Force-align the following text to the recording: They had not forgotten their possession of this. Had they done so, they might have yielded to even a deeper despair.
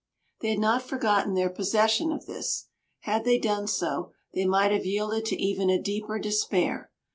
They 0.39 0.49
had 0.49 0.57
not 0.57 0.81
forgotten 0.81 1.35
their 1.35 1.51
possession 1.51 2.11
of 2.11 2.25
this. 2.25 2.69
Had 3.01 3.23
they 3.23 3.37
done 3.37 3.67
so, 3.67 4.13
they 4.33 4.45
might 4.45 4.71
have 4.71 4.83
yielded 4.83 5.25
to 5.25 5.39
even 5.39 5.69
a 5.69 5.79
deeper 5.79 6.17
despair. 6.17 6.89